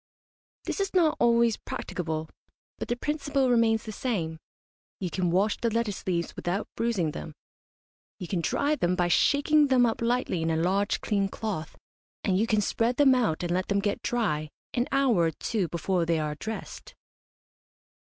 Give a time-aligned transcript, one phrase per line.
[0.63, 2.27] This is not always practicable,
[2.79, 4.39] but the principle remains the same.
[4.99, 7.35] You can wash the lettuce leaves without bruising them.
[8.17, 11.77] You can dry them by shaking them up lightly in a large clean cloth,
[12.23, 15.67] and you can spread them out and let them get dry an hour or two
[15.67, 16.95] before they are dressed.